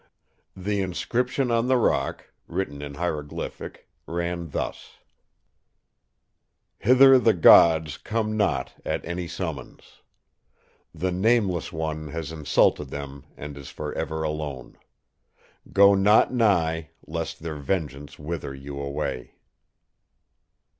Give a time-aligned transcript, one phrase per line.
[0.57, 4.93] The inscription on the rock, written in hieroglyphic, ran thus:
[6.79, 10.01] "'Hither the Gods come not at any summons.
[10.91, 14.75] The "Nameless One" has insulted them and is for ever alone.
[15.71, 19.35] Go not nigh, lest their vengeance wither you away!